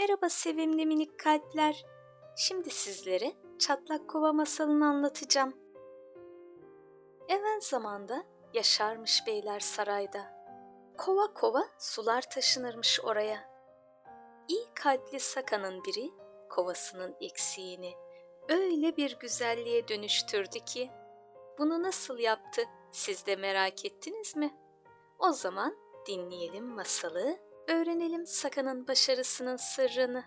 Merhaba 0.00 0.28
sevimli 0.28 0.86
minik 0.86 1.18
kalpler. 1.18 1.84
Şimdi 2.36 2.70
sizlere 2.70 3.32
Çatlak 3.58 4.10
Kova 4.10 4.32
masalını 4.32 4.86
anlatacağım. 4.86 5.54
Evvel 7.28 7.60
zamanda 7.60 8.24
yaşarmış 8.54 9.26
beyler 9.26 9.60
sarayda. 9.60 10.44
Kova 10.98 11.34
kova 11.34 11.64
sular 11.78 12.22
taşınırmış 12.30 13.00
oraya. 13.00 13.50
İyi 14.48 14.66
kalpli 14.74 15.20
Saka'nın 15.20 15.84
biri 15.84 16.10
kovasının 16.50 17.16
eksiğini 17.20 17.94
öyle 18.48 18.96
bir 18.96 19.18
güzelliğe 19.18 19.88
dönüştürdü 19.88 20.58
ki 20.58 20.90
bunu 21.58 21.82
nasıl 21.82 22.18
yaptı 22.18 22.62
siz 22.92 23.26
de 23.26 23.36
merak 23.36 23.84
ettiniz 23.84 24.36
mi? 24.36 24.54
O 25.18 25.32
zaman 25.32 25.76
dinleyelim 26.06 26.66
masalı, 26.66 27.49
öğrenelim 27.70 28.26
Saka'nın 28.26 28.88
başarısının 28.88 29.56
sırrını. 29.56 30.24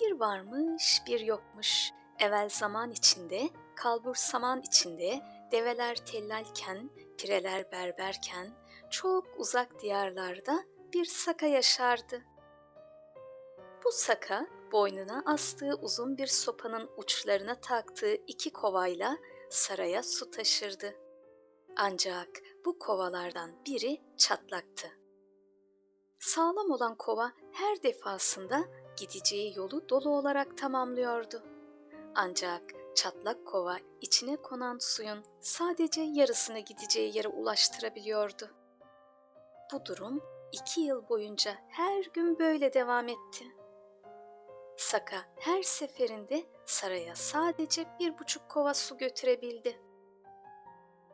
Bir 0.00 0.12
varmış, 0.20 1.02
bir 1.06 1.20
yokmuş. 1.20 1.90
Evvel 2.18 2.48
zaman 2.48 2.90
içinde, 2.90 3.48
kalbur 3.76 4.14
saman 4.14 4.60
içinde, 4.60 5.20
develer 5.52 5.96
tellalken, 5.96 6.90
pireler 7.18 7.72
berberken, 7.72 8.48
çok 8.90 9.24
uzak 9.36 9.82
diyarlarda 9.82 10.64
bir 10.92 11.04
Saka 11.04 11.46
yaşardı. 11.46 12.22
Bu 13.84 13.92
Saka, 13.92 14.46
boynuna 14.72 15.22
astığı 15.26 15.74
uzun 15.82 16.18
bir 16.18 16.26
sopanın 16.26 16.90
uçlarına 16.96 17.54
taktığı 17.54 18.14
iki 18.14 18.52
kovayla 18.52 19.16
saraya 19.50 20.02
su 20.02 20.30
taşırdı. 20.30 20.94
Ancak 21.76 22.28
bu 22.64 22.78
kovalardan 22.78 23.50
biri 23.66 24.00
çatlaktı. 24.16 25.01
Sağlam 26.32 26.70
olan 26.70 26.94
kova 26.94 27.32
her 27.52 27.82
defasında 27.82 28.64
gideceği 28.96 29.56
yolu 29.56 29.88
dolu 29.88 30.10
olarak 30.10 30.58
tamamlıyordu. 30.58 31.42
Ancak 32.14 32.62
çatlak 32.94 33.46
kova 33.46 33.76
içine 34.00 34.36
konan 34.36 34.78
suyun 34.80 35.24
sadece 35.40 36.00
yarısını 36.00 36.58
gideceği 36.58 37.16
yere 37.16 37.28
ulaştırabiliyordu. 37.28 38.50
Bu 39.72 39.84
durum 39.84 40.22
iki 40.52 40.80
yıl 40.80 41.08
boyunca 41.08 41.54
her 41.68 42.04
gün 42.04 42.38
böyle 42.38 42.72
devam 42.72 43.08
etti. 43.08 43.44
Saka 44.76 45.16
her 45.38 45.62
seferinde 45.62 46.44
saraya 46.66 47.14
sadece 47.14 47.86
bir 48.00 48.18
buçuk 48.18 48.48
kova 48.48 48.74
su 48.74 48.98
götürebildi. 48.98 49.82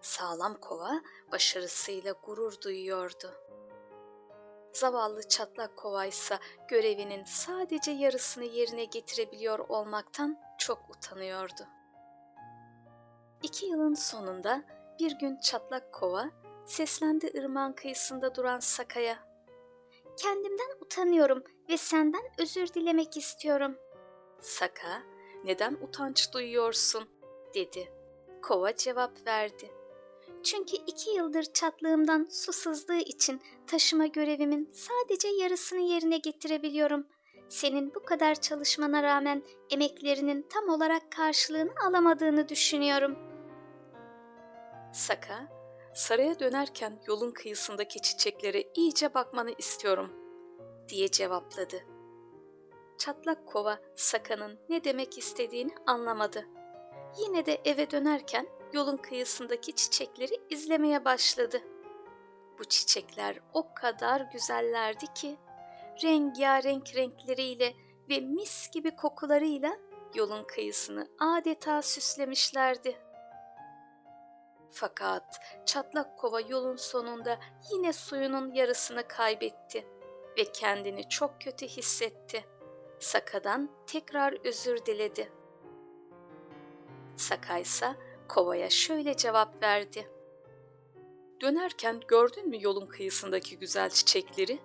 Sağlam 0.00 0.54
kova 0.60 1.00
başarısıyla 1.32 2.12
gurur 2.12 2.60
duyuyordu. 2.60 3.46
Zavallı 4.76 5.28
çatlak 5.28 5.76
kova 5.76 6.04
ise 6.04 6.38
görevinin 6.68 7.24
sadece 7.24 7.90
yarısını 7.90 8.44
yerine 8.44 8.84
getirebiliyor 8.84 9.58
olmaktan 9.58 10.38
çok 10.58 10.90
utanıyordu. 10.90 11.62
İki 13.42 13.66
yılın 13.66 13.94
sonunda 13.94 14.62
bir 15.00 15.18
gün 15.18 15.36
çatlak 15.36 15.92
kova 15.94 16.30
seslendi 16.66 17.32
ırmağın 17.38 17.72
kıyısında 17.72 18.34
duran 18.34 18.58
Saka'ya. 18.58 19.18
Kendimden 20.16 20.70
utanıyorum 20.80 21.44
ve 21.68 21.76
senden 21.76 22.22
özür 22.38 22.68
dilemek 22.68 23.16
istiyorum. 23.16 23.78
Saka, 24.40 25.02
neden 25.44 25.74
utanç 25.74 26.32
duyuyorsun? 26.32 27.08
dedi. 27.54 27.92
Kova 28.42 28.76
cevap 28.76 29.26
verdi. 29.26 29.72
Çünkü 30.46 30.76
iki 30.86 31.10
yıldır 31.10 31.42
çatlığımdan 31.42 32.28
su 32.30 32.52
sızdığı 32.52 32.98
için 32.98 33.40
taşıma 33.66 34.06
görevimin 34.06 34.70
sadece 34.72 35.28
yarısını 35.28 35.80
yerine 35.80 36.18
getirebiliyorum. 36.18 37.06
Senin 37.48 37.94
bu 37.94 38.04
kadar 38.04 38.34
çalışmana 38.34 39.02
rağmen 39.02 39.42
emeklerinin 39.70 40.46
tam 40.50 40.68
olarak 40.68 41.12
karşılığını 41.12 41.70
alamadığını 41.86 42.48
düşünüyorum. 42.48 43.18
Saka, 44.92 45.48
saraya 45.94 46.38
dönerken 46.38 47.02
yolun 47.06 47.30
kıyısındaki 47.30 48.02
çiçeklere 48.02 48.64
iyice 48.74 49.14
bakmanı 49.14 49.50
istiyorum, 49.58 50.12
diye 50.88 51.10
cevapladı. 51.10 51.76
Çatlak 52.98 53.46
kova 53.46 53.78
Saka'nın 53.96 54.58
ne 54.68 54.84
demek 54.84 55.18
istediğini 55.18 55.72
anlamadı. 55.86 56.46
Yine 57.18 57.46
de 57.46 57.60
eve 57.64 57.90
dönerken 57.90 58.48
yolun 58.76 58.96
kıyısındaki 58.96 59.72
çiçekleri 59.72 60.34
izlemeye 60.50 61.04
başladı. 61.04 61.60
Bu 62.58 62.64
çiçekler 62.64 63.40
o 63.52 63.74
kadar 63.74 64.20
güzellerdi 64.20 65.06
ki 65.14 65.36
rengarenk 66.02 66.96
renkleriyle 66.96 67.74
ve 68.10 68.20
mis 68.20 68.70
gibi 68.70 68.96
kokularıyla 68.96 69.76
yolun 70.14 70.44
kıyısını 70.44 71.08
adeta 71.18 71.82
süslemişlerdi. 71.82 72.96
Fakat 74.70 75.40
çatlak 75.66 76.18
kova 76.18 76.40
yolun 76.40 76.76
sonunda 76.76 77.38
yine 77.72 77.92
suyunun 77.92 78.52
yarısını 78.52 79.08
kaybetti 79.08 79.86
ve 80.38 80.44
kendini 80.52 81.08
çok 81.08 81.40
kötü 81.40 81.66
hissetti. 81.66 82.44
Saka'dan 82.98 83.70
tekrar 83.86 84.46
özür 84.46 84.86
diledi. 84.86 85.32
Saka 87.16 87.58
ise 87.58 87.96
kovaya 88.28 88.70
şöyle 88.70 89.16
cevap 89.16 89.62
verdi. 89.62 90.10
Dönerken 91.40 92.00
gördün 92.08 92.48
mü 92.48 92.56
yolun 92.60 92.86
kıyısındaki 92.86 93.58
güzel 93.58 93.90
çiçekleri? 93.90 94.58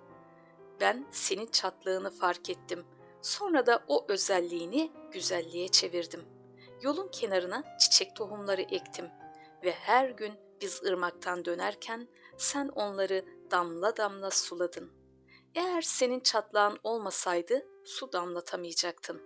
Ben 0.80 1.06
senin 1.10 1.46
çatlığını 1.46 2.10
fark 2.10 2.50
ettim. 2.50 2.84
Sonra 3.22 3.66
da 3.66 3.84
o 3.88 4.06
özelliğini 4.08 4.92
güzelliğe 5.12 5.68
çevirdim. 5.68 6.24
Yolun 6.82 7.08
kenarına 7.08 7.78
çiçek 7.78 8.16
tohumları 8.16 8.62
ektim 8.62 9.10
ve 9.64 9.72
her 9.72 10.10
gün 10.10 10.32
biz 10.60 10.82
ırmaktan 10.82 11.44
dönerken 11.44 12.08
sen 12.38 12.68
onları 12.68 13.24
damla 13.50 13.96
damla 13.96 14.30
suladın. 14.30 14.92
Eğer 15.54 15.82
senin 15.82 16.20
çatlağın 16.20 16.78
olmasaydı 16.82 17.66
su 17.84 18.12
damlatamayacaktın. 18.12 19.22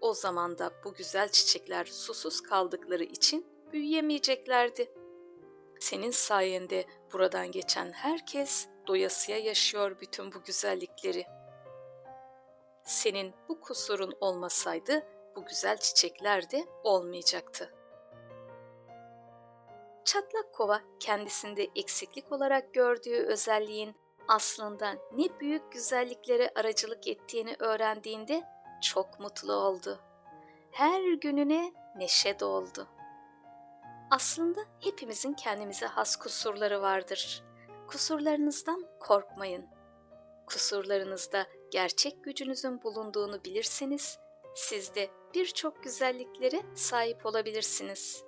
O 0.00 0.14
zaman 0.14 0.58
da 0.58 0.70
bu 0.84 0.94
güzel 0.94 1.28
çiçekler 1.28 1.84
susuz 1.84 2.40
kaldıkları 2.40 3.04
için 3.04 3.46
büyüyemeyeceklerdi. 3.72 4.90
Senin 5.80 6.10
sayende 6.10 6.84
buradan 7.12 7.50
geçen 7.52 7.92
herkes 7.92 8.68
doyasıya 8.86 9.38
yaşıyor 9.38 9.96
bütün 10.00 10.32
bu 10.32 10.42
güzellikleri. 10.42 11.26
Senin 12.84 13.34
bu 13.48 13.60
kusurun 13.60 14.14
olmasaydı 14.20 15.06
bu 15.36 15.44
güzel 15.44 15.76
çiçekler 15.76 16.50
de 16.50 16.64
olmayacaktı. 16.84 17.74
Çatlak 20.04 20.52
kova 20.52 20.80
kendisinde 21.00 21.68
eksiklik 21.76 22.32
olarak 22.32 22.74
gördüğü 22.74 23.26
özelliğin 23.26 23.96
aslında 24.28 24.92
ne 25.12 25.40
büyük 25.40 25.72
güzelliklere 25.72 26.50
aracılık 26.54 27.08
ettiğini 27.08 27.56
öğrendiğinde 27.58 28.42
çok 28.82 29.20
mutlu 29.20 29.52
oldu. 29.52 30.00
Her 30.70 31.12
gününe 31.12 31.72
neşe 31.96 32.40
doldu. 32.40 32.88
Aslında 34.10 34.60
hepimizin 34.80 35.32
kendimize 35.32 35.86
has 35.86 36.16
kusurları 36.16 36.82
vardır. 36.82 37.42
Kusurlarınızdan 37.86 38.86
korkmayın. 39.00 39.66
Kusurlarınızda 40.46 41.46
gerçek 41.70 42.24
gücünüzün 42.24 42.82
bulunduğunu 42.82 43.44
bilirseniz 43.44 44.18
siz 44.54 44.94
de 44.94 45.08
birçok 45.34 45.82
güzelliklere 45.82 46.62
sahip 46.74 47.26
olabilirsiniz. 47.26 48.24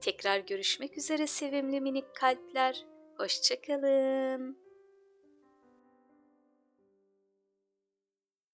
Tekrar 0.00 0.38
görüşmek 0.38 0.98
üzere 0.98 1.26
sevimli 1.26 1.80
minik 1.80 2.14
kalpler. 2.14 2.86
Hoşçakalın. 3.16 4.69